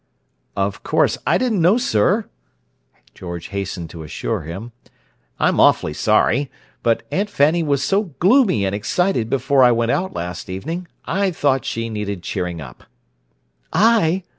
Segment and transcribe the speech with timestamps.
[0.55, 2.25] "Of course, I didn't know, sir,"
[3.13, 4.71] George hastened to assure him.
[5.39, 6.49] "I'm awfully sorry.
[6.81, 11.29] But Aunt Fanny was so gloomy and excited before I went out, last evening, I
[11.29, 12.85] thought she needed cheering up."
[13.71, 14.23] "I!"